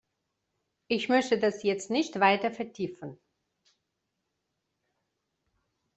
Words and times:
Ich 0.87 1.09
möchte 1.09 1.37
das 1.37 1.61
jetzt 1.61 1.91
nicht 1.91 2.19
weiter 2.19 2.49
vertiefen. 2.51 3.19